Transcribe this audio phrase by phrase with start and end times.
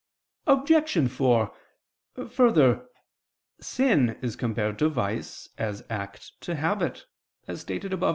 [0.47, 1.07] Obj.
[1.11, 1.51] 4:
[2.31, 2.87] Further,
[3.59, 7.05] sin is compared to vice, as act to habit,
[7.47, 8.09] as stated above (A.